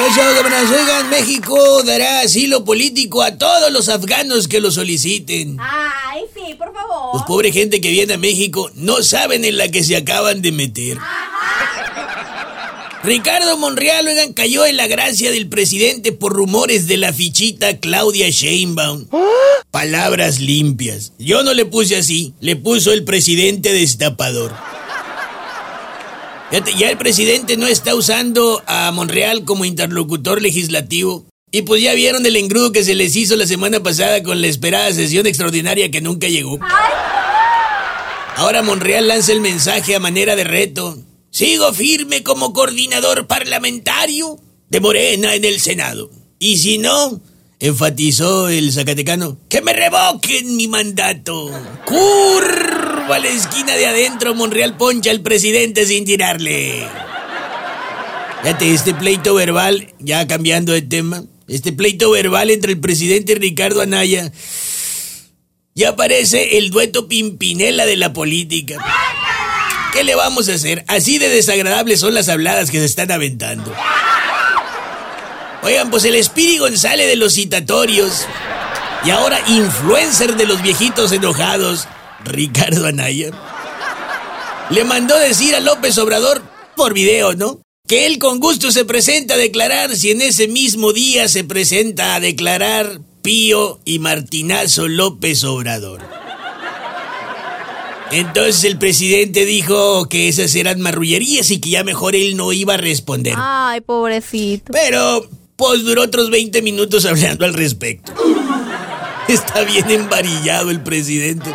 [0.00, 5.56] Oigan, México dará asilo político a todos los afganos que lo soliciten.
[5.60, 7.14] Ay, sí, por favor.
[7.14, 10.52] Los pobre gente que viene a México no saben en la que se acaban de
[10.52, 10.98] meter.
[13.02, 18.28] Ricardo Monreal, oigan, cayó en la gracia del presidente por rumores de la fichita Claudia
[18.28, 19.06] Sheinbaum.
[19.70, 21.12] Palabras limpias.
[21.18, 24.54] Yo no le puse así, le puso el presidente destapador.
[26.50, 31.26] Ya el presidente no está usando a Monreal como interlocutor legislativo.
[31.50, 34.46] Y pues ya vieron el engrudo que se les hizo la semana pasada con la
[34.46, 36.58] esperada sesión extraordinaria que nunca llegó.
[38.36, 40.98] Ahora Monreal lanza el mensaje a manera de reto.
[41.30, 44.38] Sigo firme como coordinador parlamentario
[44.70, 46.10] de Morena en el Senado.
[46.38, 47.20] Y si no,
[47.60, 51.50] enfatizó el Zacatecano, que me revoquen mi mandato.
[51.84, 52.78] ¡Curr!
[53.12, 56.86] a la esquina de adentro, Monreal poncha al presidente sin tirarle.
[58.42, 63.80] Fíjate, este pleito verbal, ya cambiando de tema, este pleito verbal entre el presidente Ricardo
[63.80, 64.30] Anaya,
[65.74, 68.76] ya parece el dueto Pimpinela de la política.
[69.92, 70.84] ¿Qué le vamos a hacer?
[70.86, 73.72] Así de desagradables son las habladas que se están aventando.
[75.62, 78.26] Oigan, pues el Espíritu González de los citatorios
[79.04, 81.86] y ahora influencer de los viejitos enojados
[82.24, 83.30] Ricardo Anaya,
[84.70, 86.42] le mandó decir a López Obrador,
[86.76, 87.60] por video, ¿no?
[87.86, 92.14] Que él con gusto se presenta a declarar si en ese mismo día se presenta
[92.14, 96.00] a declarar Pío y Martinazo López Obrador.
[98.10, 102.74] Entonces el presidente dijo que esas eran marrullerías y que ya mejor él no iba
[102.74, 103.34] a responder.
[103.36, 104.72] Ay, pobrecito.
[104.72, 108.14] Pero, pues duró otros 20 minutos hablando al respecto.
[109.26, 111.50] Está bien embarillado el presidente.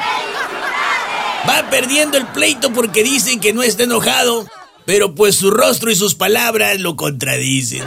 [1.50, 4.46] Va perdiendo el pleito porque dicen que no está enojado,
[4.86, 7.84] pero pues su rostro y sus palabras lo contradicen.